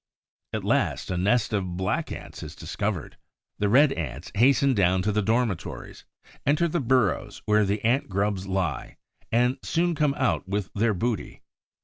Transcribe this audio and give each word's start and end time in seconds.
At 0.51 0.63
last, 0.63 1.11
a 1.11 1.15
nest 1.17 1.53
of 1.53 1.77
Black 1.77 2.11
Ants 2.11 2.41
is 2.41 2.55
discovered. 2.55 3.17
The 3.59 3.69
Red 3.69 3.93
Ants 3.93 4.31
hasten 4.33 4.73
down 4.73 5.03
to 5.03 5.11
the 5.11 5.21
dormitories, 5.21 6.05
enter 6.43 6.67
the 6.67 6.79
burrows 6.79 7.43
where 7.45 7.65
the 7.65 7.85
Ant 7.85 8.09
grubs 8.09 8.47
lie 8.47 8.97
and 9.31 9.59
soon 9.61 9.93
come 9.93 10.15
out 10.15 10.49
with 10.49 10.71
their 10.73 10.95
booty. 10.95 11.43